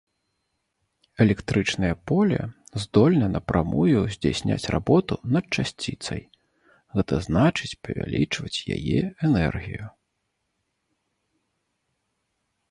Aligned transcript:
Электрычнае 1.25 1.91
поле 2.11 2.39
здольна 2.85 3.27
напрамую 3.35 3.99
здзяйсняць 4.15 4.71
работу 4.77 5.13
над 5.37 5.45
часціцай, 5.59 6.23
гэта 6.97 7.13
значыць 7.29 7.71
павялічваць 7.89 8.53
яе 8.79 8.99
энергію. 9.31 9.85